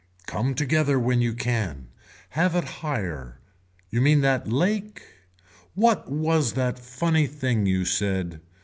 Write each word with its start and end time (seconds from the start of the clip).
Come 0.25 0.55
together 0.55 0.97
when 0.99 1.21
you 1.21 1.35
can. 1.35 1.89
Have 2.29 2.55
it 2.55 2.63
higher. 2.81 3.37
You 3.91 4.01
mean 4.01 4.21
that 4.21 4.51
lake. 4.51 5.03
What 5.75 6.11
was 6.11 6.53
that 6.53 6.79
funny 6.79 7.27
thing 7.27 7.67
you 7.67 7.85
said. 7.85 8.41